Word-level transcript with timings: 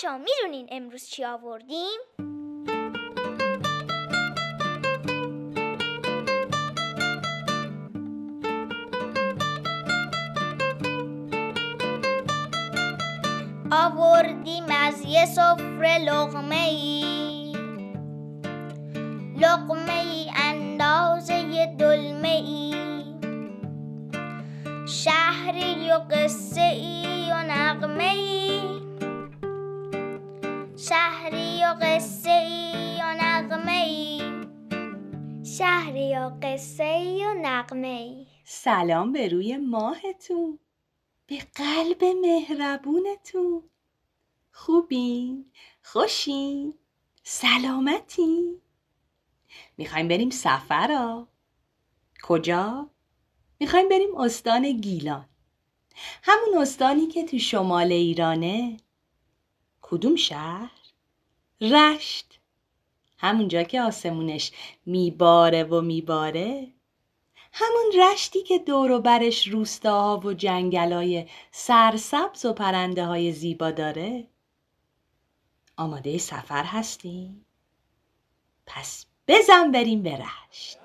بچه 0.00 0.10
ها 0.10 0.18
می‌دونین 0.18 0.68
امروز 0.72 1.04
چی 1.04 1.24
آوردیم؟ 1.24 2.00
آوردیم 13.72 14.64
از 14.70 15.02
یه 15.06 15.26
سفره 15.26 15.98
لغمه 15.98 16.54
ای 16.54 17.52
لغمه 19.36 20.00
ای 20.00 20.30
اندازه 20.36 21.66
دلمه 21.78 22.28
ای 22.28 22.74
شهری 24.88 25.90
و 25.92 25.94
قصه 26.10 26.60
ای 26.60 27.32
و 27.32 27.42
نغمه 27.42 28.04
ای 28.04 28.79
شهری 30.90 31.64
و 31.64 31.76
قصه 31.82 32.30
ای 32.30 33.02
و 33.02 33.14
نغمه 33.20 33.72
ای 33.72 34.22
شهری 35.44 36.16
و 36.16 36.30
قصه 36.42 36.84
ای 36.84 37.24
و 37.24 37.34
نغمه 37.42 37.86
ای 37.86 38.26
سلام 38.44 39.12
به 39.12 39.28
روی 39.28 39.56
ماهتون 39.56 40.58
به 41.26 41.38
قلب 41.54 42.04
مهربونتون 42.04 43.62
خوبین؟ 44.52 45.52
خوشین؟ 45.82 46.74
سلامتین؟ 47.22 48.60
می‌خوایم 49.76 50.08
بریم 50.08 50.30
سفرا 50.30 51.28
کجا؟ 52.22 52.90
می‌خوایم 53.60 53.88
بریم 53.88 54.16
استان 54.16 54.72
گیلان 54.72 55.28
همون 56.22 56.58
استانی 56.62 57.06
که 57.06 57.24
تو 57.24 57.38
شمال 57.38 57.92
ایرانه 57.92 58.76
کدوم 59.82 60.16
شهر؟ 60.16 60.79
رشت. 61.60 62.40
همونجا 63.18 63.62
که 63.62 63.82
آسمونش 63.82 64.52
میباره 64.86 65.64
و 65.64 65.80
میباره 65.80 66.72
همون 67.52 67.92
رشتی 67.98 68.42
که 68.42 68.58
دور 68.58 68.90
و 68.90 69.00
برش 69.00 69.48
روستاها 69.48 70.20
و 70.24 70.32
جنگلای 70.32 71.26
سرسبز 71.50 72.44
و 72.44 72.52
پرنده 72.52 73.06
های 73.06 73.32
زیبا 73.32 73.70
داره. 73.70 74.26
آماده 75.76 76.18
سفر 76.18 76.64
هستی؟ 76.64 77.44
پس 78.66 79.06
بزن 79.28 79.70
بریم 79.70 80.02
به 80.02 80.16
رشت. 80.16 80.79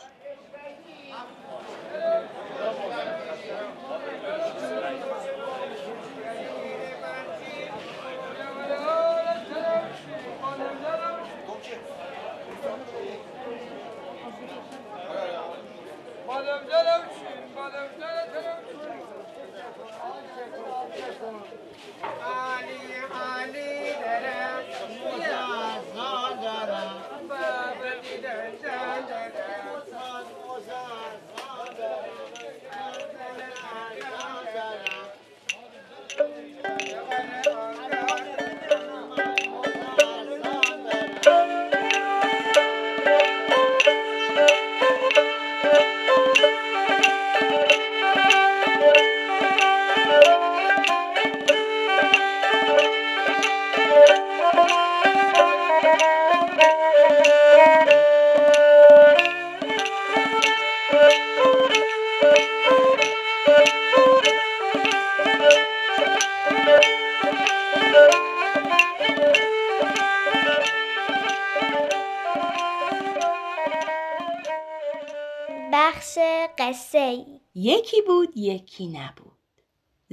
علي 22.03 22.95
علي 23.15 23.74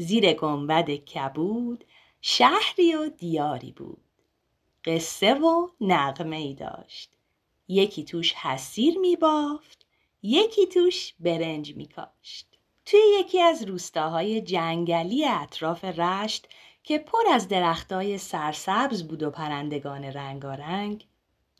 زیر 0.02 0.32
گنبد 0.32 0.90
کبود 0.90 1.84
شهری 2.20 2.94
و 2.94 3.08
دیاری 3.08 3.72
بود. 3.72 4.04
قصه 4.84 5.34
و 5.34 5.68
نغمه 5.80 6.36
ای 6.36 6.54
داشت. 6.54 7.10
یکی 7.68 8.04
توش 8.04 8.32
حسیر 8.32 8.98
می 8.98 9.16
بافت 9.16 9.86
یکی 10.22 10.66
توش 10.66 11.14
برنج 11.20 11.76
می 11.76 11.86
کاشت 11.86 12.46
توی 12.86 13.00
یکی 13.20 13.40
از 13.40 13.62
روستاهای 13.62 14.40
جنگلی 14.40 15.24
اطراف 15.24 15.84
رشت 15.84 16.48
که 16.82 16.98
پر 16.98 17.28
از 17.32 17.48
درختای 17.48 18.18
سرسبز 18.18 19.02
بود 19.02 19.22
و 19.22 19.30
پرندگان 19.30 20.04
رنگارنگ 20.04 21.06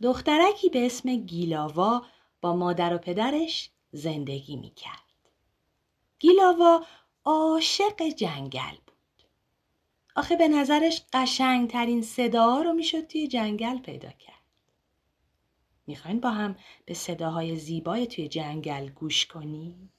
دخترکی 0.03 0.69
به 0.69 0.87
اسم 0.87 1.17
گیلاوا 1.17 2.03
با 2.41 2.57
مادر 2.57 2.95
و 2.95 2.99
پدرش 2.99 3.71
زندگی 3.93 4.57
می 4.57 4.71
کرد. 4.71 5.03
گیلاوا 6.19 6.85
عاشق 7.25 8.03
جنگل 8.03 8.77
بود. 8.87 9.27
آخه 10.17 10.37
به 10.37 10.49
نظرش 10.49 11.03
قشنگترین 11.13 12.03
صدا 12.03 12.63
رو 12.63 12.73
می‌شد 12.73 13.07
توی 13.07 13.29
جنگل 13.29 13.79
پیدا 13.79 14.11
کرد. 14.11 14.43
می‌خواین 15.87 16.21
با 16.21 16.31
هم 16.31 16.57
به 16.85 16.95
صداهای 16.95 17.57
زیبای 17.57 18.07
توی 18.07 18.29
جنگل 18.29 18.89
گوش 18.89 19.27
کنیم؟ 19.27 19.92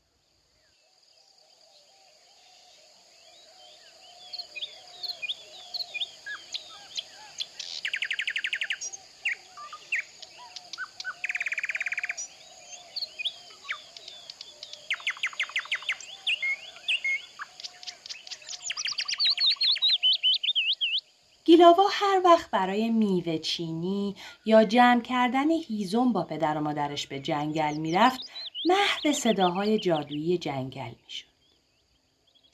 گیلاوا 21.53 21.83
هر 21.91 22.21
وقت 22.25 22.51
برای 22.51 22.89
میوه 22.89 23.37
چینی 23.37 24.15
یا 24.45 24.63
جمع 24.63 25.01
کردن 25.01 25.51
هیزم 25.51 26.13
با 26.13 26.23
پدر 26.23 26.57
و 26.57 26.61
مادرش 26.61 27.07
به 27.07 27.19
جنگل 27.19 27.77
می‌رفت 27.77 28.19
محو 28.65 29.13
صداهای 29.13 29.79
جادویی 29.79 30.37
جنگل 30.37 30.93
می‌شد. 31.03 31.27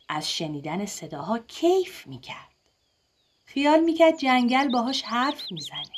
از 0.09 0.31
شنیدن 0.31 0.85
صداها 0.85 1.39
کیف 1.39 2.07
می‌کرد. 2.07 2.55
خیال 3.45 3.79
می‌کرد 3.79 4.17
جنگل 4.17 4.67
باهاش 4.67 5.01
حرف 5.01 5.51
می‌زنه. 5.51 5.91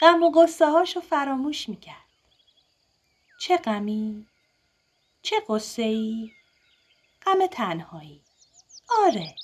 غم 0.00 0.22
و 0.22 0.30
قصه 0.30 0.66
هاشو 0.66 1.00
فراموش 1.00 1.68
می‌کرد. 1.68 2.10
چه 3.40 3.56
غمی؟ 3.56 4.26
چه 5.22 5.36
قصه 5.48 5.82
ای؟ 5.82 6.30
غم 7.26 7.46
تنهایی. 7.46 8.20
آره 9.06 9.34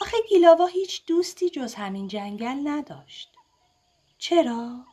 آخه 0.00 0.16
گیلاوا 0.28 0.66
هیچ 0.66 1.06
دوستی 1.06 1.50
جز 1.50 1.74
همین 1.74 2.08
جنگل 2.08 2.68
نداشت. 2.68 3.28
چرا؟ 4.18 4.84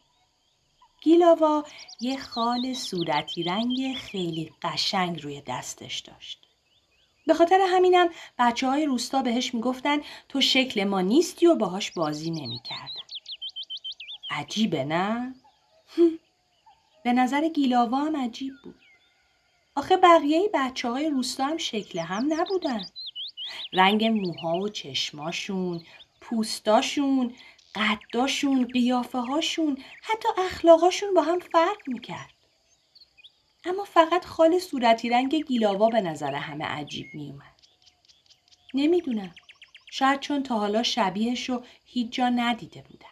گیلاوا 1.02 1.64
یه 2.02 2.18
خال 2.18 2.74
صورتی 2.74 3.44
رنگ 3.44 3.96
خیلی 3.96 4.54
قشنگ 4.62 5.24
روی 5.24 5.42
دستش 5.42 6.00
داشت. 6.00 6.48
به 7.28 7.34
خاطر 7.34 7.60
همینم 7.70 8.10
بچه 8.40 8.68
های 8.68 8.86
روستا 8.86 9.22
بهش 9.22 9.54
می‌گفتن 9.54 9.98
تو 10.30 10.42
شکل 10.42 10.84
ما 10.84 11.02
نیستی 11.02 11.48
و 11.48 11.56
باهاش 11.56 11.92
بازی 11.92 12.32
نمی‌کردن. 12.32 13.08
عجیبه 14.30 14.84
نه؟ 14.84 15.36
به 17.04 17.14
نظر 17.14 17.48
گیلاوا 17.48 17.98
هم 17.98 18.16
عجیب 18.16 18.54
بود. 18.64 18.76
آخه 19.76 19.98
بقیه 19.98 20.50
بچه 20.54 20.90
های 20.90 21.10
روستا 21.10 21.46
هم 21.46 21.58
شکل 21.58 22.00
هم 22.00 22.34
نبودن. 22.34 22.86
رنگ 23.74 24.04
موها 24.04 24.58
و 24.58 24.70
چشماشون، 24.70 25.84
پوستاشون، 26.22 27.34
قداشون، 27.76 28.68
قیافه 28.68 29.20
هاشون، 29.20 29.78
حتی 30.02 30.28
اخلاقاشون 30.38 31.14
با 31.14 31.22
هم 31.22 31.40
فرق 31.40 31.78
می‌کرد. 31.88 32.34
اما 33.66 33.84
فقط 33.84 34.26
خال 34.26 34.60
صورتی 34.60 35.10
رنگ 35.10 35.36
گیلاوا 35.36 35.90
به 35.90 36.02
نظر 36.02 36.36
همه 36.36 36.66
عجیب 36.66 37.08
میومد. 37.14 37.56
نمی‌دونم. 38.74 39.36
شاید 39.92 40.20
چون 40.20 40.44
تا 40.44 40.60
حالا 40.60 40.84
شبیهش 40.84 41.50
رو 41.50 41.64
هیچ 41.86 42.12
جا 42.12 42.30
ندیده 42.30 42.82
بودن. 42.82 43.08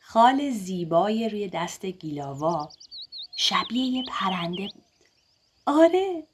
خال 0.00 0.50
زیبای 0.50 1.28
روی 1.28 1.48
دست 1.48 1.86
گیلاوا 1.86 2.68
شبیه 3.36 3.84
یه 3.84 4.04
پرنده 4.08 4.68
بود. 4.74 4.84
آره 5.66 6.26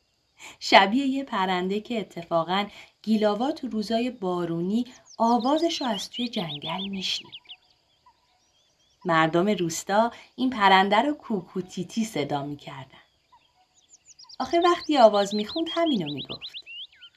شبیه 0.60 1.06
یه 1.06 1.24
پرنده 1.24 1.80
که 1.80 2.00
اتفاقا 2.00 2.66
گیلاوا 3.02 3.52
تو 3.52 3.68
روزای 3.68 4.10
بارونی 4.10 4.84
آوازش 5.18 5.80
رو 5.80 5.86
از 5.86 6.10
توی 6.10 6.28
جنگل 6.28 6.88
میشنید. 6.88 7.42
مردم 9.04 9.48
روستا 9.48 10.12
این 10.36 10.50
پرنده 10.50 10.96
رو 10.96 11.14
کوکوتیتی 11.14 12.04
صدا 12.04 12.42
می‌کردن. 12.42 12.98
آخه 14.40 14.60
وقتی 14.60 14.98
آواز 14.98 15.34
می‌خوند 15.34 15.66
همینو 15.72 16.14
می‌گفت. 16.14 16.52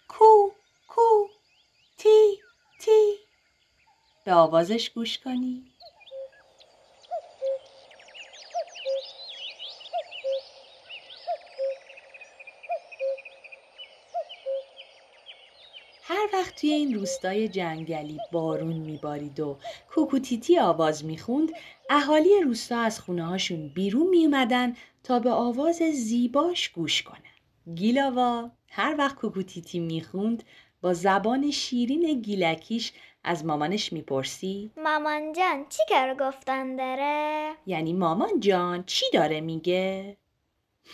کو 0.07 0.51
کو 0.87 1.27
تی 1.97 2.41
تی 2.79 3.15
به 4.25 4.33
آوازش 4.33 4.89
گوش 4.89 5.19
کنی 5.19 5.71
هر 16.03 16.29
وقت 16.33 16.44
توی 16.57 16.71
این 16.71 16.93
روستای 16.95 17.47
جنگلی 17.47 18.19
بارون 18.31 18.73
میبارید 18.73 19.39
و 19.39 19.57
کوکوتیتی 19.89 20.59
آواز 20.59 21.05
می‌خوند 21.05 21.51
اهالی 21.89 22.41
روستا 22.43 22.79
از 22.79 22.99
خونه 22.99 23.25
هاشون 23.25 23.67
بیرون 23.67 24.09
میومدن 24.09 24.73
تا 25.03 25.19
به 25.19 25.29
آواز 25.29 25.75
زیباش 25.75 26.69
گوش 26.69 27.03
کنن 27.03 27.75
گیلاوا 27.75 28.51
هر 28.69 28.95
وقت 28.97 29.15
کوکوتیتی 29.15 29.79
می‌خوند 29.79 30.43
با 30.81 30.93
زبان 30.93 31.51
شیرین 31.51 32.21
گیلکیش 32.21 32.93
از 33.23 33.45
مامانش 33.45 33.93
می‌پرسی 33.93 34.71
مامان 34.77 35.33
جان 35.33 35.65
چی 35.69 35.83
کار 35.89 36.15
گفتن 36.15 36.75
داره؟ 36.75 37.53
یعنی 37.65 37.93
مامان 37.93 38.39
جان 38.39 38.83
چی 38.83 39.05
داره 39.13 39.41
میگه؟ 39.41 40.17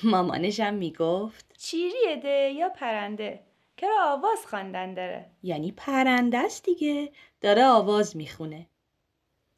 مامانشم 0.04 0.74
می‌گفت 0.74 1.46
چیریه 1.58 2.16
ده 2.24 2.54
یا 2.56 2.70
پرنده؟ 2.70 3.51
کرا 3.82 4.14
آواز 4.14 4.46
خواندن 4.46 4.94
داره؟ 4.94 5.26
یعنی 5.44 5.72
پرنده 5.72 6.38
است 6.38 6.64
دیگه. 6.64 7.12
داره 7.42 7.66
آواز 7.66 8.18
می‌خونه. 8.18 8.68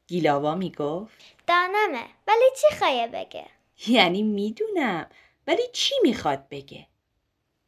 گیلاوا 0.08 0.56
می‌گفت. 0.56 1.24
دانمه 1.48 2.04
ولی 2.28 2.46
چی 2.62 2.75
خواهی 2.78 3.08
بگه؟ 3.08 3.46
یعنی 3.88 4.24
می‌دونم 4.24 5.10
ولی 5.48 5.62
چی 5.74 5.96
می‌خواد 6.04 6.50
بگه؟ 6.50 6.88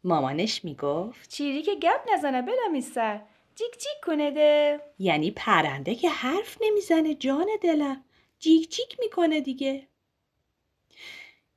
مامانش 0.03 0.65
می‌گفت. 0.65 1.29
چیری 1.29 1.61
که 1.61 1.75
گپ 1.75 2.01
نزنه 2.13 2.41
بلا 2.41 2.81
سر. 2.81 3.21
جیک 3.55 3.71
جیک 3.71 4.03
کنه 4.03 4.31
ده. 4.31 4.81
یعنی 4.99 5.31
پرنده 5.31 5.95
که 5.95 6.09
حرف 6.09 6.57
نمی‌زنه 6.61 7.15
جان 7.15 7.47
دلم. 7.61 8.03
جیک 8.39 8.69
جیک 8.69 8.99
می‌کنه 8.99 9.41
دیگه. 9.41 9.87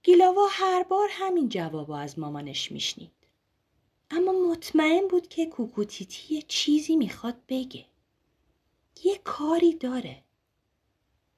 گیلاوا 0.02 0.46
هر 0.50 0.82
بار 0.82 1.08
همین 1.12 1.48
جوابو 1.48 1.92
از 1.92 2.18
مامانش 2.18 2.72
میشنید. 2.72 3.17
اما 4.10 4.32
مطمئن 4.50 5.08
بود 5.08 5.28
که 5.28 5.46
کوکوتیتی 5.46 6.34
یه 6.34 6.42
چیزی 6.42 6.96
می‌خواد 6.96 7.36
بگه 7.48 7.84
یه 9.04 9.18
کاری 9.24 9.74
داره 9.74 10.22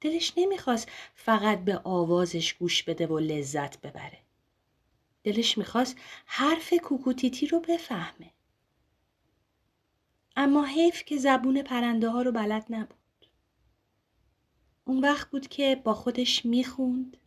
دلش 0.01 0.33
نمی‌خواست 0.37 0.89
فقط 1.15 1.59
به 1.63 1.81
آوازش 1.83 2.53
گوش 2.53 2.83
بده 2.83 3.07
و 3.07 3.19
لذت 3.19 3.81
ببره 3.81 4.17
دلش 5.23 5.57
می‌خواست 5.57 5.95
حرف 6.25 6.73
کوکوتیتی 6.73 7.47
رو 7.47 7.59
بفهمه. 7.59 8.31
اما 10.35 10.65
حیف 10.65 11.03
که 11.03 11.17
زبون 11.17 11.61
پرنده 11.61 12.09
ها 12.09 12.21
رو 12.21 12.31
بلد 12.31 12.65
نبود. 12.69 13.25
اون 14.85 14.99
وقت 14.99 15.29
بود 15.29 15.47
که 15.47 15.81
با 15.83 15.93
خودش 15.93 16.45
می‌خوند 16.45 17.17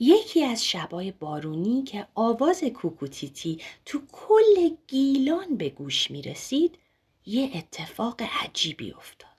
یکی 0.00 0.44
از 0.44 0.66
شبای 0.66 1.12
بارونی 1.12 1.82
که 1.82 2.06
آواز 2.14 2.64
کوکوتیتی 2.64 3.60
تو 3.84 4.00
کل 4.12 4.70
گیلان 4.86 5.56
به 5.56 5.68
گوش 5.68 6.10
می 6.10 6.22
رسید 6.22 6.78
یه 7.26 7.50
اتفاق 7.54 8.22
عجیبی 8.42 8.92
افتاد. 8.92 9.29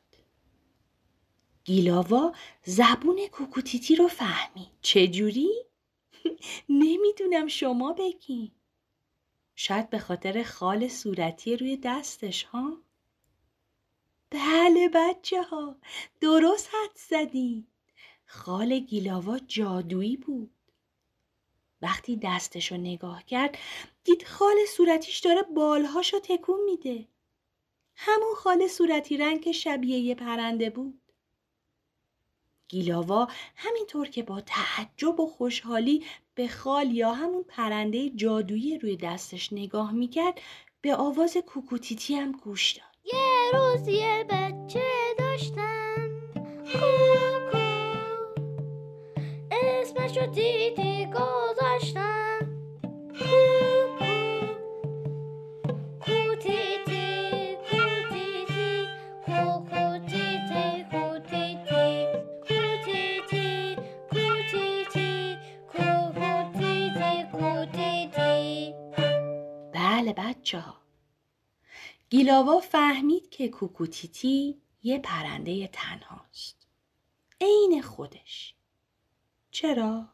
گیلاوا 1.63 2.33
زبون 2.63 3.27
کوکوتیتی 3.31 3.95
رو 3.95 4.07
فهمید. 4.07 4.71
چجوری؟ 4.81 5.49
نمی‌دونم 6.69 7.47
شما 7.47 7.93
بگی. 7.93 8.51
شاید 9.55 9.89
به 9.89 9.99
خاطر 9.99 10.43
خال 10.43 10.87
صورتی 10.87 11.57
روی 11.57 11.77
دستش 11.77 12.43
ها؟ 12.43 12.77
بله 14.29 14.89
بچه 14.93 15.43
ها 15.43 15.75
درست 16.21 16.69
حد 16.69 16.95
زدی. 17.09 17.67
خال 18.25 18.79
گیلاوا 18.79 19.39
جادویی 19.39 20.17
بود. 20.17 20.51
وقتی 21.81 22.19
دستشو 22.23 22.77
نگاه 22.77 23.25
کرد 23.25 23.57
دید 24.03 24.23
خال 24.23 24.55
صورتیش 24.77 25.19
داره 25.19 25.41
بالهاشو 25.41 26.19
تکون 26.19 26.63
میده. 26.65 27.07
همون 27.95 28.35
خال 28.35 28.67
صورتی 28.67 29.17
رنگ 29.17 29.51
شبیه 29.51 29.99
یه 29.99 30.15
پرنده 30.15 30.69
بود. 30.69 31.00
گیلاوا 32.71 33.27
همینطور 33.55 34.07
که 34.09 34.23
با 34.23 34.41
تعجب 34.41 35.19
و 35.19 35.27
خوشحالی 35.27 36.05
به 36.35 36.47
خال 36.47 36.91
یا 36.91 37.13
همون 37.13 37.43
پرنده 37.43 38.09
جادویی 38.09 38.77
روی 38.77 38.97
دستش 38.97 39.53
نگاه 39.53 39.91
می‌کرد 39.91 40.41
به 40.81 40.95
آواز 40.95 41.37
کوکوتیتی 41.37 42.15
هم 42.15 42.31
گوش 42.31 42.71
داد. 42.71 42.85
یه 43.13 43.51
روز 43.53 43.87
یه 43.87 44.25
بچه 44.29 44.81
داشتن 45.19 46.09
اسمشو 49.51 50.25
دیدی 50.25 51.05
گذاشتن 51.05 52.00
بچه 70.51 70.59
ها 70.59 70.77
گیلاوا 72.09 72.59
فهمید 72.59 73.29
که 73.29 73.47
کوکوتیتی 73.47 74.61
یه 74.83 74.99
پرنده 74.99 75.67
تنهاست 75.67 76.67
عین 77.41 77.81
خودش 77.81 78.55
چرا؟ 79.51 80.07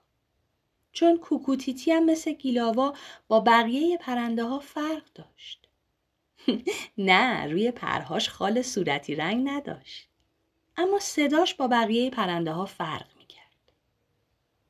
چون 0.91 1.17
کوکوتیتی 1.17 1.91
هم 1.91 2.05
مثل 2.05 2.31
گیلاوا 2.31 2.93
با 3.27 3.39
بقیه 3.39 3.97
پرنده 3.97 4.43
ها 4.43 4.59
فرق 4.59 5.03
داشت. 5.15 5.67
نه 6.97 7.45
روی 7.45 7.71
پرهاش 7.71 8.29
خال 8.29 8.61
صورتی 8.61 9.15
رنگ 9.15 9.49
نداشت. 9.49 10.09
اما 10.77 10.99
صداش 10.99 11.55
با 11.55 11.67
بقیه 11.67 12.09
پرنده 12.09 12.51
ها 12.51 12.65
فرق. 12.65 13.16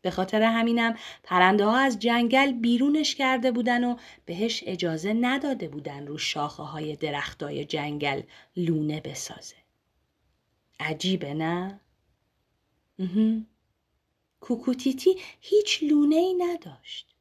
به 0.08 0.12
خاطر 0.12 0.42
همینم 0.42 0.96
پرنده 1.24 1.66
ها 1.66 1.78
از 1.78 2.00
جنگل 2.00 2.52
بیرونش 2.52 3.16
کرده 3.16 3.52
بودن 3.52 3.84
و 3.84 3.96
بهش 4.26 4.64
اجازه 4.66 5.14
نداده 5.14 5.68
بودن 5.68 6.08
رو 6.08 6.18
شاخه 6.18 6.64
های 6.64 6.96
درختای 6.96 7.66
جنگل 7.66 8.22
لونه 8.58 9.02
بسازه. 9.02 9.56
عجیبه 10.80 11.34
نه؟ 11.34 11.80
کوکوتیتی 14.40 15.16
هیچ 15.42 15.84
لونه 15.84 16.16
ای 16.16 16.34
نداشت. 16.34 17.16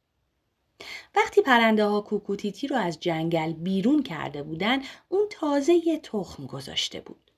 وقتی 1.15 1.41
پرنده 1.41 1.85
ها 1.85 2.01
کوکوتیتی 2.01 2.67
رو 2.67 2.75
از 2.75 2.99
جنگل 2.99 3.53
بیرون 3.53 4.03
کرده 4.03 4.43
بودن 4.43 4.81
اون 5.09 5.27
تازه 5.29 5.73
یه 5.73 5.99
تخم 5.99 6.45
گذاشته 6.45 7.01
بود. 7.01 7.31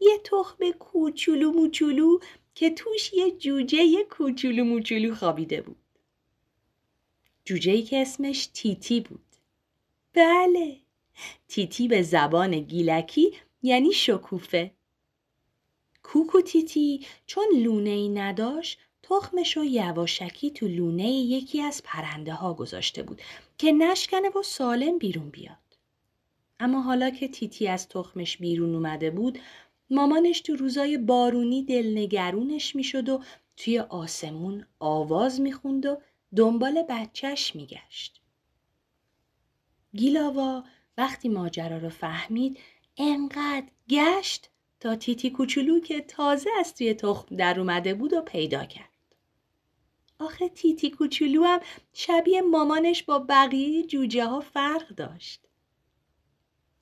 یه 0.00 0.18
تخم 0.24 0.70
کوچولو 0.70 1.52
موچولو 1.52 2.18
که 2.56 2.70
توش 2.70 3.12
یه 3.12 3.30
جوجه 3.30 4.04
کوچولو 4.10 4.64
موچولو 4.64 5.14
خوابیده 5.14 5.60
بود. 5.60 5.76
جوجه 7.44 7.82
که 7.82 8.02
اسمش 8.02 8.46
تیتی 8.46 9.00
بود. 9.00 9.24
بله 10.12 10.76
تیتی 11.48 11.88
به 11.88 12.02
زبان 12.02 12.60
گیلکی 12.60 13.32
یعنی 13.62 13.92
شکوفه. 13.92 14.70
کوکو 16.02 16.40
تیتی 16.40 17.06
چون 17.26 17.44
لونه 17.54 17.90
ای 17.90 18.08
نداشت 18.08 18.78
تخمش 19.02 19.56
رو 19.56 19.64
یواشکی 19.64 20.50
تو 20.50 20.68
لونه 20.68 21.10
یکی 21.10 21.62
از 21.62 21.82
پرنده 21.84 22.32
ها 22.32 22.54
گذاشته 22.54 23.02
بود 23.02 23.22
که 23.58 23.72
نشکنه 23.72 24.28
و 24.28 24.42
سالم 24.42 24.98
بیرون 24.98 25.30
بیاد. 25.30 25.56
اما 26.60 26.80
حالا 26.80 27.10
که 27.10 27.28
تیتی 27.28 27.68
از 27.68 27.88
تخمش 27.88 28.36
بیرون 28.36 28.74
اومده 28.74 29.10
بود 29.10 29.38
مامانش 29.90 30.40
تو 30.40 30.56
روزای 30.56 30.98
بارونی 30.98 31.62
دلنگرونش 31.62 32.76
می‌شد 32.76 33.08
و 33.08 33.22
توی 33.56 33.78
آسمون 33.78 34.66
آواز 34.78 35.40
می‌خوند 35.40 35.86
و 35.86 36.00
دنبال 36.36 36.82
بچهش 36.88 37.56
میگشت. 37.56 38.20
گیلاوا 39.94 40.64
وقتی 40.98 41.28
ماجرا 41.28 41.78
رو 41.78 41.88
فهمید 41.88 42.58
انقدر 42.96 43.66
گشت 43.88 44.50
تا 44.80 44.96
تیتی 44.96 45.30
کوچولو 45.30 45.80
که 45.80 46.00
تازه 46.00 46.50
از 46.60 46.74
توی 46.74 46.94
تخم 46.94 47.36
در 47.36 47.60
اومده 47.60 47.94
بود 47.94 48.12
و 48.12 48.20
پیدا 48.20 48.64
کرد. 48.64 48.90
آخه 50.18 50.48
تیتی 50.48 50.90
کوچولو 50.90 51.44
هم 51.44 51.60
شبیه 51.92 52.42
مامانش 52.42 53.02
با 53.02 53.18
بقیه 53.18 53.82
جوجه 53.82 54.26
ها 54.26 54.40
فرق 54.40 54.88
داشت. 54.88 55.40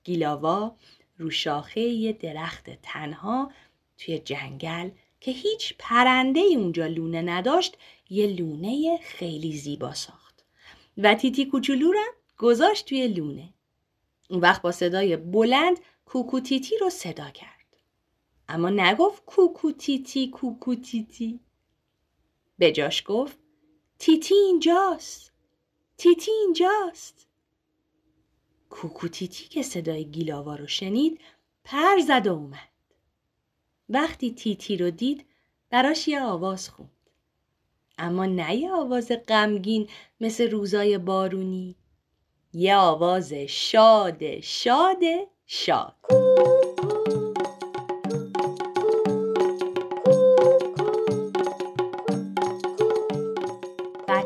گیلاوا 0.04 0.76
رو 1.18 1.30
شاخه 1.30 1.80
یه 1.80 2.12
درخت 2.12 2.71
تنها 2.83 3.52
توی 3.99 4.18
جنگل 4.18 4.90
که 5.21 5.30
هیچ 5.30 5.75
پرنده 5.78 6.40
اونجا 6.40 6.87
لونه 6.87 7.23
نداشت 7.23 7.76
یه 8.11 8.26
لونه 8.26 8.99
خیلی 9.02 9.56
زیبا 9.56 9.94
ساخت. 9.94 10.44
و 10.99 11.14
تیتی 11.14 11.47
کوچولو 11.47 11.92
رو 11.92 12.04
گذاشت 12.38 12.87
توی 12.87 13.09
لونه. 13.09 13.54
اون 14.30 14.40
وقت 14.40 14.62
با 14.62 14.73
صدای 14.73 15.16
بلند 15.16 15.80
کوکو 16.04 16.40
تیتی 16.40 16.78
رو 16.78 16.90
صدا 16.90 17.30
کرد. 17.30 17.76
اما 18.49 18.71
نگفت 18.71 19.25
کوکو 19.25 19.73
تیتی 19.73 20.28
کوکو 20.28 20.75
تیتی. 20.75 21.40
به 22.59 22.73
جاش 22.73 23.02
گفت 23.06 23.38
تیتی 23.99 24.35
اینجاست. 24.35 25.33
تیتی 25.97 26.30
اینجاست. 26.30 27.26
کوکوتیتی 28.75 29.49
که 29.49 29.62
صدای 29.62 30.04
گیلاوا 30.04 30.57
رو 30.57 30.66
شنید 30.66 31.21
پر 31.64 31.99
زد 32.07 32.26
و 32.26 32.33
اومد. 32.33 32.69
وقتی 33.88 34.35
تیتی 34.35 34.76
رو 34.76 34.90
دید 34.90 35.26
براش 35.71 36.09
یه 36.09 36.21
آواز 36.21 36.69
خوند. 36.69 36.90
اما 37.99 38.26
نه 38.26 38.54
یه 38.54 38.73
آواز 38.73 39.12
غمگین 39.28 39.88
مثل 40.21 40.50
روزای 40.50 40.99
بارونی. 40.99 41.76
یه 42.52 42.76
آواز 42.76 43.33
شاد 43.33 44.40
شاد 44.40 45.02
شاد. 45.47 46.24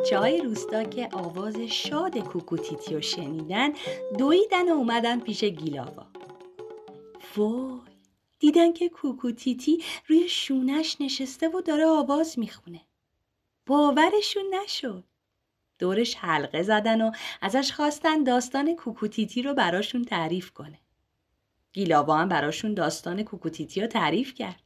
بچه 0.09 0.19
های 0.19 0.41
روستا 0.41 0.85
که 0.85 1.09
آواز 1.12 1.57
شاد 1.57 2.19
کوکوتیتی 2.19 2.95
رو 2.95 3.00
شنیدن 3.00 3.73
دویدن 4.19 4.69
و 4.69 4.73
اومدن 4.73 5.21
پیش 5.21 5.45
گیلاوا. 5.45 6.07
وای 7.37 7.81
دیدن 8.38 8.73
که 8.73 8.88
کوکوتیتی 8.88 9.85
روی 10.07 10.29
شونش 10.29 10.97
نشسته 11.00 11.49
و 11.49 11.61
داره 11.61 11.87
آواز 11.87 12.38
می‌خونه. 12.38 12.81
باورشون 13.67 14.55
نشد. 14.65 15.05
دورش 15.79 16.15
حلقه 16.17 16.62
زدن 16.62 17.00
و 17.00 17.12
ازش 17.41 17.73
خواستن 17.73 18.25
داستان 18.25 18.77
کوکوتیتی 18.77 19.43
رو 19.43 19.55
براشون 19.55 20.05
تعریف 20.05 20.50
کنه. 20.50 20.79
گیلاوا 21.73 22.17
هم 22.17 22.29
براشون 22.29 22.75
داستان 22.75 23.23
کوکوتیتی 23.23 23.81
رو 23.81 23.87
تعریف 23.87 24.35
کرد. 24.35 24.62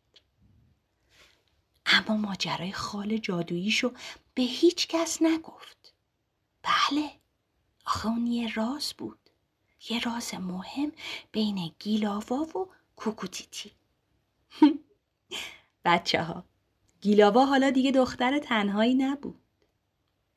اما 1.86 2.16
ماجرای 2.16 2.72
خال 2.72 3.16
جادوییشو 3.16 3.92
به 4.34 4.42
هیچ 4.42 4.88
کس 4.88 5.22
نگفت. 5.22 5.94
بله 6.62 7.10
آخه 7.86 8.06
اون 8.06 8.26
یه 8.26 8.54
راز 8.54 8.94
بود. 8.98 9.18
یه 9.90 10.00
راز 10.00 10.34
مهم 10.34 10.92
بین 11.32 11.72
گیلاوا 11.78 12.36
و 12.36 12.68
کوکوتیتی. 12.96 13.72
بچه 15.84 16.22
ها 16.22 16.44
گیلاوا 17.00 17.44
حالا 17.44 17.70
دیگه 17.70 17.90
دختر 17.90 18.38
تنهایی 18.38 18.94
نبود. 18.94 19.38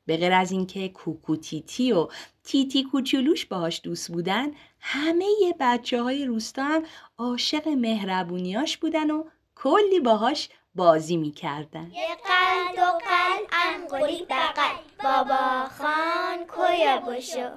به 0.06 0.18
غیر 0.18 0.34
از 0.34 0.52
اینکه 0.52 0.90
کوکوتیتی 0.90 1.92
و 1.92 2.08
تیتی 2.44 2.84
کوچولوش 2.84 3.46
باهاش 3.46 3.82
دوست 3.84 4.12
بودن 4.12 4.52
همه 4.80 5.26
بچه 5.60 6.04
های 6.04 6.26
روستا 6.26 6.64
هم 6.64 6.84
عاشق 7.18 7.68
مهربونیاش 7.68 8.78
بودن 8.78 9.12
و 9.12 9.24
کلی 9.56 10.00
باهاش 10.00 10.50
بازی 10.76 11.18
می‌کردن. 11.18 11.92
یه 11.94 12.08
قلد 12.16 12.80
و 12.80 12.92
قلد 12.92 13.48
انقلی 13.66 14.26
بقل 14.30 14.76
بابا 15.04 15.68
خان 15.78 16.46
کویا 16.48 16.98
بشو؟ 16.98 17.50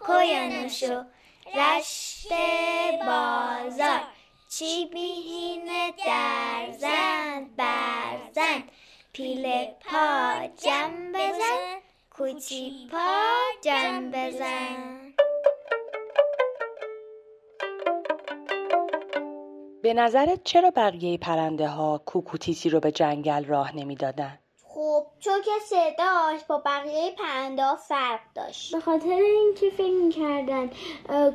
کویا 0.00 0.48
نشو؟ 0.48 1.04
رشت 1.54 2.32
بازار. 3.06 4.00
چی 4.48 4.86
بیهینه 4.92 5.92
در 6.06 6.72
زن؟ 6.78 7.44
برزن 7.56 8.62
پیل 9.12 9.64
پا 9.64 10.46
جم 10.64 11.12
بزن. 11.12 11.80
کوچی 12.10 12.88
پا 12.92 13.30
جم 13.62 14.10
بزن. 14.10 15.03
به 19.84 19.94
نظرت 19.94 20.40
چرا 20.44 20.70
بقیه 20.76 21.18
پرنده 21.18 21.68
ها 21.68 22.02
کوکوتیتی 22.06 22.70
رو 22.70 22.80
به 22.80 22.92
جنگل 22.92 23.44
راه 23.44 23.76
نمی‌دادن؟ 23.76 24.38
خب 24.64 25.06
چون 25.18 25.40
که 25.44 25.50
صداش 25.66 26.44
با 26.48 26.62
بقیه 26.66 27.14
پرنده 27.18 27.64
ها 27.64 27.76
فرق 27.76 28.20
داشت 28.34 28.74
به 28.74 28.80
خاطر 28.80 29.08
اینکه 29.08 29.70
فکر 29.70 29.92
می‌کردن 29.92 30.70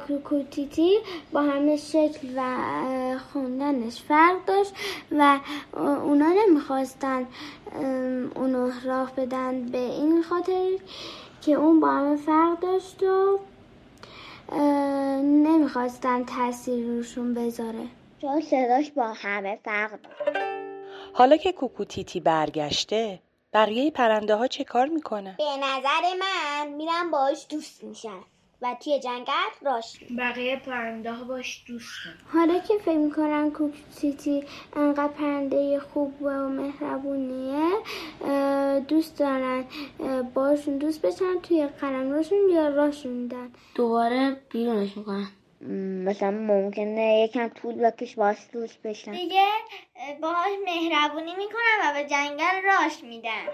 کوکوتیتی 0.08 0.98
با 1.32 1.42
همه 1.42 1.78
شکل 1.78 2.28
و 2.36 2.58
خوندنش 3.34 4.02
فرق 4.02 4.46
داشت 4.46 4.74
و 5.12 5.40
اونا 6.04 6.30
نمی‌خواستن 6.30 7.28
اونو 8.36 8.72
راه 8.86 9.12
بدن 9.16 9.66
به 9.66 9.78
این 9.78 10.24
خاطر 10.24 10.70
که 11.42 11.52
اون 11.52 11.80
با 11.80 11.88
همه 11.88 12.16
فرق 12.16 12.60
داشت 12.60 13.04
و 13.04 13.40
نمی‌خواستن 15.22 16.26
تاثیر 16.26 16.88
روشون 16.88 17.34
بذاره 17.34 17.99
چون 18.22 18.42
صداش 18.42 18.92
با 18.92 19.14
همه 19.14 19.60
فرق 19.66 20.00
داره. 20.02 20.60
حالا 21.14 21.38
که 21.38 21.52
کوکوتیتی 21.52 22.20
برگشته 22.20 23.20
بقیه 23.54 23.92
پرنده 23.92 24.36
ها 24.36 24.48
چه 24.48 24.64
کار 24.64 24.88
می‌کنن؟ 24.88 25.36
به 25.38 25.58
نظر 25.58 26.18
من 26.20 26.74
میرن 26.74 27.12
باش 27.12 27.46
دوست 27.50 27.84
میشن 27.84 28.20
و 28.62 28.76
توی 28.84 29.00
جنگل 29.00 29.32
راش 29.62 30.00
بقیه 30.18 30.60
پرنده 30.60 31.12
ها 31.12 31.24
باش 31.24 31.64
دوستن 31.68 32.14
حالا 32.34 32.60
که 32.60 32.74
فکر 32.86 32.98
می‌کنن 32.98 33.52
کوکوتیتی 33.52 34.44
انقدر 34.76 35.08
پرنده 35.08 35.80
خوب 35.80 36.22
و 36.22 36.50
مهربونیه 36.50 37.70
دوست 38.88 39.20
دارن 39.20 39.66
باشون 40.34 40.78
دوست 40.78 41.02
بشن 41.02 41.40
توی 41.44 41.68
قلم 41.68 42.12
راشون 42.12 42.50
یا 42.50 42.68
راشون 42.68 43.12
میدن؟ 43.12 43.52
دوباره 43.76 44.42
بیرونش 44.50 44.98
می‌کنن. 44.98 45.28
مثلا 46.06 46.32
ممکنه 46.32 47.20
یکم 47.24 47.48
طول 47.48 47.76
بکش 47.76 48.16
باز 48.16 48.38
دوست 48.54 48.82
بشن. 48.82 49.12
دیگه 49.12 49.46
باهاش 50.22 50.52
مهربونی 50.66 51.36
می‌کنن 51.36 51.80
و 51.84 51.94
به 51.94 52.10
جنگل 52.10 52.62
راش 52.64 53.04
میدن. 53.04 53.46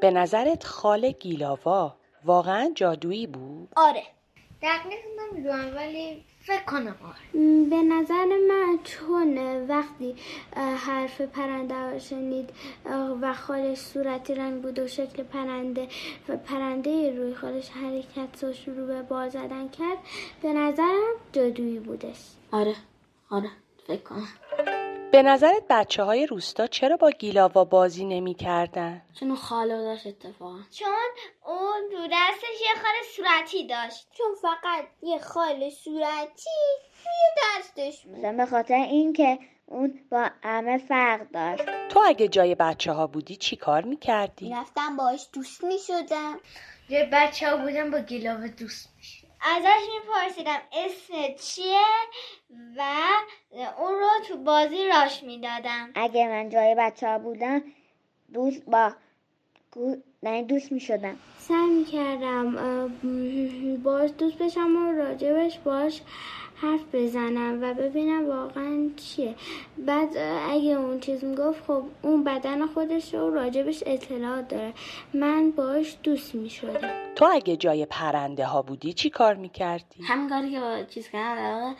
به 0.00 0.10
نظرت 0.10 0.64
خال 0.64 1.10
گیلاوا 1.10 1.96
واقعا 2.24 2.72
جادویی 2.74 3.26
بود؟ 3.26 3.68
آره. 3.76 4.02
دقیق 4.62 5.00
نمی‌دونم 5.20 5.76
ولی 5.76 6.24
فکر 6.40 6.64
کنم 6.64 6.96
آره. 7.04 7.42
به 7.70 7.82
نظر 7.82 8.26
من 8.48 8.78
چون 8.84 9.38
وقتی 9.66 10.16
حرف 10.56 11.20
پرنده 11.20 11.74
ها 11.74 11.98
شنید 11.98 12.50
و 13.22 13.34
خالش 13.34 13.78
صورتی 13.78 14.34
رنگ 14.34 14.62
بود 14.62 14.78
و 14.78 14.88
شکل 14.88 15.22
پرنده 15.22 15.88
و 16.28 16.36
پرنده 16.36 17.16
روی 17.16 17.34
خالش 17.34 17.70
حرکت 17.70 18.44
و 18.44 18.52
شروع 18.52 18.86
به 18.86 19.02
باز 19.02 19.32
زدن 19.32 19.68
کرد 19.68 19.98
به 20.42 20.52
نظرم 20.52 21.12
جادویی 21.32 21.78
بودش. 21.78 22.18
آره 22.52 22.74
آره 23.30 23.50
فکر 23.86 24.02
کنم. 24.02 24.28
به 25.12 25.22
نظرت 25.22 25.62
بچه 25.70 26.02
های 26.02 26.26
روستا 26.26 26.66
چرا 26.66 26.96
با 26.96 27.10
گیلاوا 27.10 27.64
بازی 27.64 28.04
نمی 28.04 28.34
کردن؟ 28.34 29.02
چون 29.20 29.36
خاله 29.36 29.76
داشت 29.76 30.06
اتفاقا. 30.06 30.58
چون 30.70 30.88
اون 31.46 31.88
دو 31.90 32.06
دستش 32.12 32.60
یه 32.60 32.82
خال 32.82 32.92
صورتی 33.16 33.66
داشت. 33.66 34.08
چون 34.12 34.26
فقط 34.42 34.84
یه 35.02 35.18
خال 35.18 35.70
صورتی 35.70 36.50
توی 37.02 37.22
دستش 37.58 38.06
بود. 38.06 38.36
به 38.36 38.46
خاطر 38.46 38.74
اینکه 38.74 39.38
اون 39.66 40.00
با 40.10 40.30
همه 40.42 40.78
فرق 40.78 41.30
داشت. 41.30 41.64
تو 41.88 42.02
اگه 42.06 42.28
جای 42.28 42.54
بچه 42.54 42.92
ها 42.92 43.06
بودی 43.06 43.36
چی 43.36 43.56
کار 43.56 43.82
می‌کردی؟ 43.82 44.48
می‌رفتم 44.48 44.96
باش 44.96 45.28
دوست 45.32 45.64
می‌شدم. 45.64 46.40
یه 46.88 47.08
بچه 47.12 47.50
ها 47.50 47.56
بودم 47.56 47.90
با 47.90 47.98
گلاوه 47.98 48.48
دوست 48.48 48.88
می‌شد. 48.96 49.21
ازش 49.44 49.88
میپرسیدم 49.94 50.60
اسم 50.72 51.34
چیه 51.34 51.78
و 52.76 52.82
اون 53.78 53.92
رو 53.92 54.08
تو 54.28 54.36
بازی 54.36 54.88
راش 54.88 55.22
می‌دادم. 55.22 55.90
اگه 55.94 56.28
من 56.28 56.48
جای 56.48 56.74
بچه 56.78 57.08
ها 57.08 57.18
بودم 57.18 57.62
دوست 58.34 58.64
با 58.64 58.92
نه 60.22 60.42
دوست 60.42 60.72
می‌شدم. 60.72 61.18
سعی 61.38 61.66
می‌کردم 61.66 62.54
باش 63.82 64.10
دوست 64.18 64.38
بشم 64.38 64.76
و 64.76 64.92
راجبش 64.92 65.58
باش. 65.58 66.00
حرف 66.62 66.80
بزنم 66.92 67.58
و 67.62 67.74
ببینم 67.74 68.28
واقعا 68.28 68.90
چیه. 68.96 69.34
بعد 69.78 70.16
اگه 70.50 70.70
اون 70.70 71.00
چیز 71.00 71.24
می‌گفت 71.24 71.64
خب 71.64 71.82
اون 72.02 72.24
بدن 72.24 72.66
خودش 72.66 73.14
رو 73.14 73.34
راجبش 73.34 73.82
اطلاع 73.86 74.42
داره. 74.42 74.72
من 75.14 75.50
باش 75.50 75.96
دوست 76.02 76.34
می‌شدم. 76.34 76.90
تو 77.14 77.28
اگه 77.32 77.56
جای 77.56 77.86
پرنده 77.86 78.44
ها 78.44 78.62
بودی 78.62 78.92
چی 78.92 79.10
کار 79.10 79.34
می‌کردی؟ 79.34 80.02
همین 80.02 80.28
کاری 80.28 80.50
که 80.50 80.60
با 80.60 80.82
چیز 80.82 81.08
کردن 81.08 81.74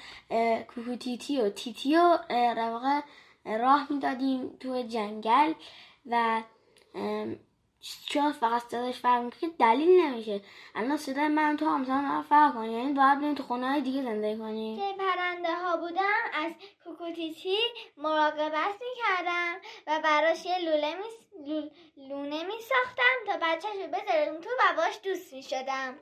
کوکو 0.74 0.96
تیتی 0.96 1.40
و 1.40 1.48
تیتی 1.48 1.96
و 1.96 2.18
راه 3.44 3.86
می‌دادیم 3.90 4.50
تو 4.60 4.82
جنگل 4.82 5.52
و 6.06 6.42
چون 8.08 8.32
فقط 8.32 8.62
صداش 8.62 9.00
فرق 9.00 9.34
که 9.40 9.48
دلیل 9.58 10.00
نمیشه. 10.00 10.40
الان 10.74 10.96
صدای 10.96 11.28
من 11.28 11.56
تو 11.56 11.66
همسان 11.66 12.22
فرق 12.22 12.54
کنی 12.54 12.72
یعنی 12.72 12.92
باید 12.92 13.18
بریم 13.18 13.34
تو 13.34 13.42
خونه 13.42 13.70
های 13.70 13.80
دیگه 13.80 14.02
زندگی 14.02 14.38
کنی 14.38 14.76
که 14.76 15.04
پرنده 15.04 15.54
ها 15.54 15.76
بودم 15.76 16.22
از 16.34 16.52
کوکوتیتی 16.84 17.56
مراقبت 17.96 18.74
می‌کردم 18.80 19.54
و 19.86 20.00
براش 20.04 20.46
یه 20.46 20.58
لوله 20.58 20.94
می... 20.94 21.70
لونه 21.96 22.44
میساختم 22.44 23.16
تا 23.26 23.32
بچهش 23.42 23.76
رو 23.82 23.88
بذارم 23.88 24.40
تو 24.40 24.50
و 24.50 24.76
باش 24.76 25.00
دوست 25.04 25.32
می‌شدم. 25.32 25.94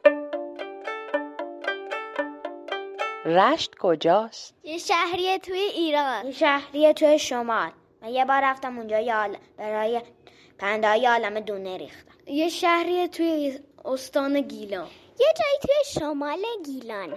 رشت 3.25 3.75
کجاست؟ 3.80 4.54
یه 4.64 4.78
شهریه 4.78 5.38
توی 5.38 5.58
ایران. 5.58 6.26
یه 6.26 6.32
شهریه 6.32 6.92
توی 6.92 7.18
شمال. 7.18 7.70
من 8.02 8.08
یه 8.08 8.25
بار 8.25 8.40
رفتم 8.44 8.78
اونجا 8.78 8.99
یال 8.99 9.37
برای 9.56 10.02
پنده 10.61 10.88
های 10.88 11.07
عالم 11.07 11.40
دونه 11.40 11.76
ریختم 11.76 12.14
یه 12.26 12.49
شهری 12.49 13.09
توی 13.09 13.59
استان 13.85 14.40
گیلان. 14.40 14.87
یه 15.21 15.26
جایی 15.38 15.59
توی 15.62 16.00
شمال 16.00 16.43
گیلان. 16.64 17.14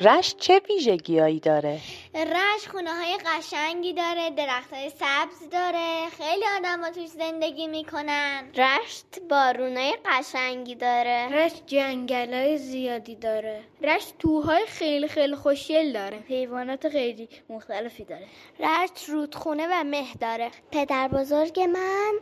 رشت 0.00 0.38
چه 0.38 0.60
ویژگیهایی 0.68 1.40
داره؟ 1.40 1.80
رشت 2.14 2.68
خونه 2.68 2.90
های 2.90 3.18
قشنگی 3.26 3.92
داره 3.92 4.30
درخت 4.30 4.72
های 4.72 4.90
سبز 4.90 5.50
داره 5.52 6.08
خیلی 6.18 6.44
آدم 6.58 6.80
ها 6.84 6.90
توش 6.90 7.08
زندگی 7.08 7.66
می‌کنن. 7.66 8.44
رشت 8.54 9.06
بارونای 9.30 9.94
قشنگی 10.04 10.74
داره. 10.74 11.28
رشت 11.32 11.62
جنگل 11.66 12.34
های 12.34 12.58
زیادی 12.58 13.14
داره. 13.14 13.62
رشت 13.82 14.18
توهای 14.18 14.66
خیلی 14.66 15.08
خیلی 15.08 15.36
خوشیل 15.36 15.92
داره. 15.92 16.18
حیوانات 16.28 16.88
خیلی 16.88 17.28
مختلفی 17.48 18.04
داره. 18.04 18.26
رشت 18.60 19.08
رودخونه 19.08 19.66
و 19.66 19.84
مه 19.84 20.14
داره. 20.20 20.50
پدر 20.70 21.08
بزرگ 21.08 21.60
من 21.60 22.12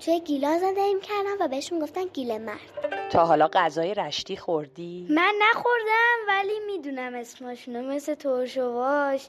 توی 0.00 0.20
گیلان 0.20 0.58
زندگی 0.58 1.00
کردم 1.02 1.36
و 1.40 1.48
بهشون 1.48 1.78
گفتن 1.78 2.04
گیل 2.12 2.38
مرد. 2.38 3.10
تا 3.10 3.24
حالا 3.24 3.48
غذای 3.52 3.94
رشتی 3.94 4.36
خوردی؟ 4.36 5.06
من 5.10 5.32
نخوردم 5.42 6.16
ولی 6.28 6.60
می‌دونم 6.66 7.14
اسمشونو 7.14 7.82
مثل 7.82 8.14
ترشواش 8.14 9.28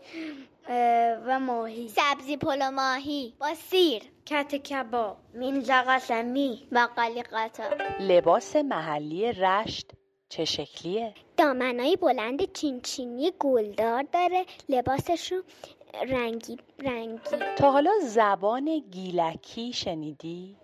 و 1.28 1.40
ماهی. 1.40 1.88
سبزی 1.88 2.38
پلو 2.38 2.72
ماهی 2.72 3.34
با 3.40 3.54
سیر. 3.54 4.02
کت 4.26 4.56
کباب. 4.56 5.18
مینجا 5.34 5.82
قاسمی. 5.82 6.68
و 6.72 6.88
قلیقتا 6.96 7.64
لباس 8.00 8.56
محلی 8.56 9.32
رشت 9.32 9.92
چه 10.30 10.46
شکلیه؟ 10.46 11.14
دامنای 11.38 11.96
بلند 11.96 12.54
چینچینی 12.54 13.32
گلدار 13.40 14.04
داره 14.04 14.46
لباسشون 14.70 15.44
رنگی 16.08 16.58
رنگی 16.80 17.38
تا 17.58 17.72
حالا 17.72 17.92
زبان 18.04 18.80
گیلکی 18.92 19.74
شنیدی؟ 19.74 20.56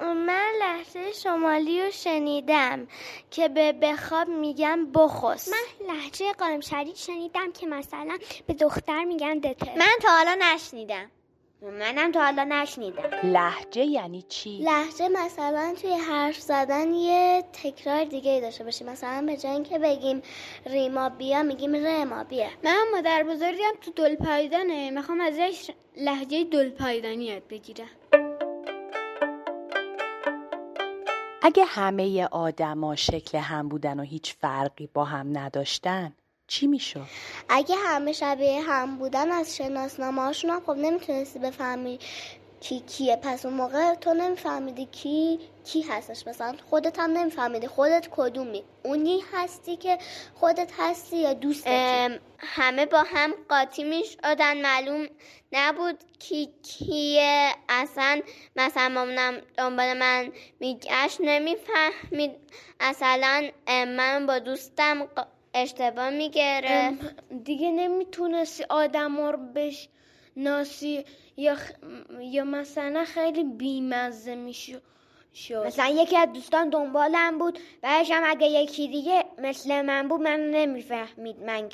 من 0.00 0.52
لحظه 0.60 1.12
شمالی 1.12 1.82
رو 1.82 1.90
شنیدم 1.90 2.86
که 3.30 3.48
به 3.48 3.72
بخواب 3.72 4.28
میگم 4.28 4.92
بخوس 4.92 5.48
من 5.48 5.94
لحجه 5.94 6.32
قائم 6.32 6.60
شدید 6.60 6.96
شنیدم 6.96 7.52
که 7.52 7.66
مثلا 7.66 8.18
به 8.46 8.54
دختر 8.54 9.04
میگن 9.04 9.38
دته 9.38 9.78
من 9.78 9.92
تا 10.02 10.08
حالا 10.08 10.38
نشنیدم 10.40 11.10
منم 11.70 12.12
تا 12.12 12.24
حالا 12.24 12.44
نشنیدم. 12.44 13.02
لحجه 13.24 13.84
یعنی 13.84 14.22
چی؟ 14.22 14.58
لحجه 14.58 15.08
مثلا 15.08 15.74
توی 15.82 15.94
حرف 15.94 16.40
زدن 16.40 16.94
یه 16.94 17.44
تکرار 17.52 18.04
دیگه 18.04 18.40
داشته 18.40 18.64
باشه 18.64 18.84
مثلا 18.84 19.26
به 19.26 19.36
جای 19.36 19.62
که 19.62 19.78
بگیم 19.78 20.22
ریما 20.66 21.08
بیا 21.08 21.42
میگیم 21.42 21.74
رما 21.74 22.24
بیا. 22.24 22.46
من 22.64 22.84
مادر 22.92 23.22
بزرگم 23.22 23.72
تو 23.80 23.90
دلپایدانه 23.90 24.90
می‌خوام 24.90 25.20
ازش 25.20 25.70
لحجه 25.96 26.44
دلپایدانی 26.44 27.24
یاد 27.24 27.42
بگیرم. 27.48 27.88
اگه 31.42 31.64
همه 31.64 32.26
آدما 32.26 32.96
شکل 32.96 33.38
هم 33.38 33.68
بودن 33.68 34.00
و 34.00 34.02
هیچ 34.02 34.34
فرقی 34.34 34.86
با 34.94 35.04
هم 35.04 35.38
نداشتن 35.38 36.12
چی 36.48 36.66
می‌شد؟ 36.66 37.06
اگه 37.48 37.74
همه 37.76 38.12
شبیه 38.12 38.60
هم 38.60 38.96
بودن 38.98 39.32
از 39.32 39.56
شناسنامه 39.56 40.22
هاشون 40.22 40.50
هم 40.50 40.60
خب 40.66 40.76
نمی‌تونستی 40.76 41.38
بفهمی 41.38 41.98
کی 42.60 42.80
کیه. 42.80 43.16
پس 43.16 43.46
اون 43.46 43.54
موقع 43.54 43.94
تو 43.94 44.14
نمیفهمیدی 44.14 44.86
کی 44.86 45.38
کی 45.64 45.82
هستش. 45.82 46.26
مثلا 46.26 46.54
خودت 46.70 46.98
هم 46.98 47.10
نمیفهمیدی. 47.10 47.66
خودت 47.66 48.08
کدومی؟ 48.10 48.64
اونی 48.82 49.22
هستی 49.32 49.76
که 49.76 49.98
خودت 50.34 50.72
هستی 50.78 51.16
یا 51.16 51.32
دوست 51.32 51.66
همه 52.38 52.86
با 52.86 53.04
هم 53.06 53.34
قاطی 53.48 53.84
می‌شدن 53.84 54.62
معلوم 54.62 55.06
نبود 55.52 56.04
کی 56.18 56.50
کیه. 56.62 57.50
اصلا 57.68 58.20
مثلا 58.56 58.88
مامانم 58.88 59.40
دنبال 59.58 59.98
من 59.98 60.32
میگشت 60.60 61.18
نمی‌فهمید. 61.20 62.30
اصلا 62.80 63.50
من 63.68 64.26
با 64.26 64.38
دوستم 64.38 65.08
اشتباه 65.56 66.10
می‌گرفت. 66.10 67.14
دیگه 67.44 67.70
نمی‌تونستی 67.70 68.64
آدم 68.68 69.16
رو 69.20 69.38
بشناسی 69.54 71.04
یا, 71.36 71.56
یا 72.20 72.44
مثلا 72.44 73.04
خیلی 73.04 73.44
بیمزه 73.44 74.34
می‌شد. 74.34 74.82
مثلا 75.66 75.88
یکی 75.88 76.16
از 76.16 76.32
دوستان 76.32 76.68
دنبالم 76.68 77.38
بود 77.38 77.58
بعدش 77.82 78.10
هم 78.10 78.22
اگه 78.26 78.46
یکی 78.46 78.88
دیگه 78.88 79.24
مثل 79.38 79.82
من 79.82 80.08
بود 80.08 80.20
من 80.20 80.50
نمی‌فهمید 80.50 81.42
من 81.42 81.68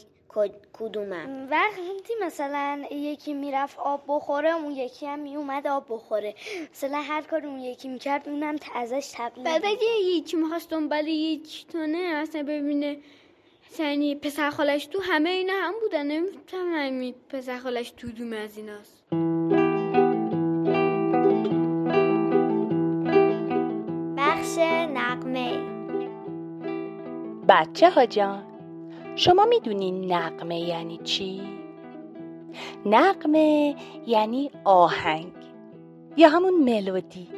کدومم. 0.73 1.49
وقتی 1.51 2.13
مثلا 2.23 2.85
یکی 2.91 3.33
می‌رفت 3.33 3.79
آب 3.79 4.03
بخوره 4.09 4.55
اون 4.55 4.73
یکی 4.73 5.07
هم 5.07 5.19
میومد 5.19 5.67
آب 5.67 5.87
بخوره. 5.89 6.35
مثلا 6.73 7.03
هر 7.03 7.23
کار 7.23 7.47
اون 7.47 7.59
یکی 7.59 7.89
می‌کرد 7.89 8.29
اونم 8.29 8.57
ازش 8.75 9.11
تقلید 9.15 9.45
بعد 9.45 9.65
اگه 9.65 9.87
یکی 10.05 10.37
می‌خواست 10.37 10.71
دنبال 10.71 11.07
یک 11.09 11.67
تونه 11.67 11.99
اصلا 11.99 12.43
ببینه 12.43 12.99
سنی 13.75 14.15
پسر 14.15 14.51
خالش 14.51 14.87
تو 14.87 14.99
همه 15.03 15.31
اینا 15.31 15.53
هم 15.53 15.75
بودن 15.81 16.07
نمی‌تونم 16.07 17.13
پسر 17.29 17.59
خالش 17.59 17.91
تو 17.91 18.09
دوم 18.09 18.33
از 18.33 18.59
ایناست. 18.59 19.05
بخش 24.17 24.59
نقمه. 24.95 25.59
بچه 27.49 27.91
ها 27.91 28.07
جان 28.07 28.43
شما 29.17 29.45
می‌دونین 29.45 30.13
نقمه 30.13 30.61
یعنی 30.61 30.99
چی؟ 31.05 31.43
نقمه 32.87 33.77
یعنی 34.07 34.51
آهنگ 34.65 35.33
یا 36.17 36.29
همون 36.29 36.55
ملودی؟ 36.55 37.29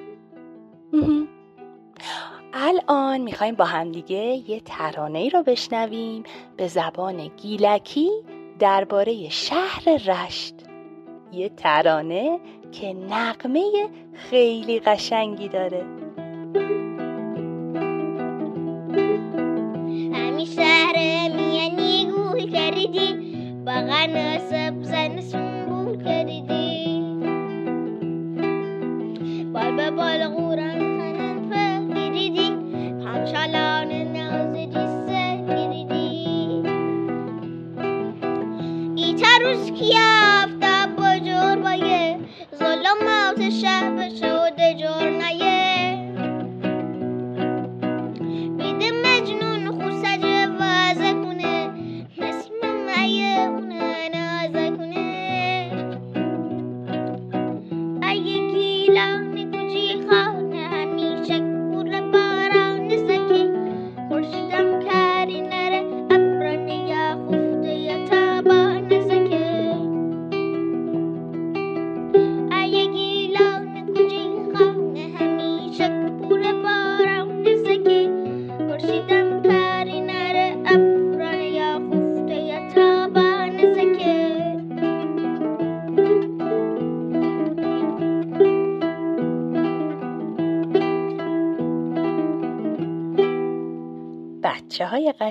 الان 2.56 3.20
می‌خوایم 3.20 3.54
با 3.54 3.64
همدیگه 3.64 4.50
یه 4.50 4.60
ترانه 4.60 5.18
ای 5.18 5.30
رو 5.30 5.42
بشنویم 5.42 6.22
به 6.56 6.68
زبان 6.68 7.28
گیلکی 7.36 8.10
درباره 8.58 9.28
شهر 9.28 9.84
رشت. 10.06 10.54
یه 11.32 11.48
ترانه 11.48 12.40
که 12.72 12.92
نقمه 12.92 13.88
خیلی 14.12 14.80
قشنگی 14.80 15.48
داره. 15.48 15.84
همی 20.12 20.46
شهر 20.46 20.96
میانی 21.36 22.06
گول 22.12 22.50
کردی. 22.50 23.14
باغن 23.66 24.38
سبزن 24.38 25.20
سنبول 25.20 26.04
کردی. 26.04 26.43
سکریدی 39.56 39.96
ای 39.96 40.43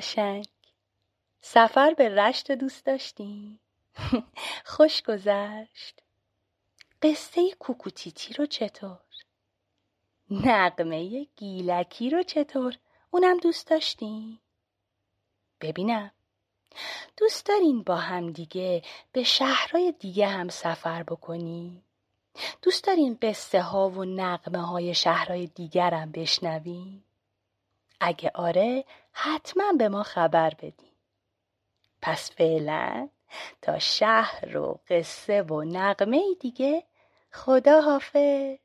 قشنگ. 0.04 0.48
سفر 1.42 1.94
به 1.94 2.10
رشت 2.10 2.52
دوست 2.52 2.86
داشتیم. 2.86 3.60
خوش 4.74 5.02
گذشت. 5.02 6.02
قصه 7.02 7.52
کوکوتیتی 7.60 8.34
رو 8.34 8.46
چطور؟ 8.46 9.00
نقمه 10.32 11.28
گیلکی 11.36 12.10
رو 12.10 12.24
چطور؟ 12.24 12.78
اونم 13.12 13.38
دوست 13.38 13.68
داشتیم. 13.68 14.40
ببینم. 15.62 16.12
دوست 17.18 17.46
دارین 17.46 17.84
با 17.84 17.96
هم 17.96 18.32
دیگه 18.32 18.82
به 19.12 19.24
شهرهای 19.24 19.92
دیگه 20.00 20.28
هم 20.28 20.50
سفر 20.50 21.04
بکنیم. 21.04 21.84
دوست 22.62 22.84
دارین 22.84 23.18
قصه 23.22 23.62
ها 23.62 23.90
و 23.90 24.06
نقمه 24.06 24.66
های 24.66 24.94
شهرهای 24.94 25.48
دیگرم 25.48 26.12
بشنویم. 26.12 27.04
اگه 28.06 28.32
آره 28.36 28.86
حتما 29.12 29.72
به 29.78 29.90
ما 29.90 30.04
خبر 30.04 30.50
بدین. 30.50 30.94
پس 32.02 32.32
فعلا 32.32 33.10
تا 33.62 33.80
شهر 33.80 34.58
و 34.58 34.80
قصه 34.90 35.42
و 35.42 35.64
نقمه 35.64 36.22
دیگه 36.40 36.84
خدا 37.32 37.82
حافظ 37.82 38.58